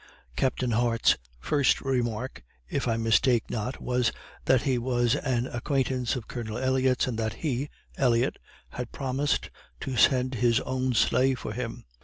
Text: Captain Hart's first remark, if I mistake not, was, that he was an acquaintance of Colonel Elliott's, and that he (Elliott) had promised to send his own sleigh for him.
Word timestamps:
Captain 0.35 0.71
Hart's 0.71 1.15
first 1.39 1.79
remark, 1.81 2.41
if 2.67 2.87
I 2.87 2.97
mistake 2.97 3.51
not, 3.51 3.79
was, 3.79 4.11
that 4.45 4.63
he 4.63 4.79
was 4.79 5.15
an 5.15 5.45
acquaintance 5.45 6.15
of 6.15 6.27
Colonel 6.27 6.57
Elliott's, 6.57 7.05
and 7.05 7.19
that 7.19 7.33
he 7.33 7.69
(Elliott) 7.97 8.39
had 8.69 8.91
promised 8.91 9.51
to 9.81 9.95
send 9.95 10.33
his 10.33 10.59
own 10.61 10.95
sleigh 10.95 11.35
for 11.35 11.53
him. 11.53 11.85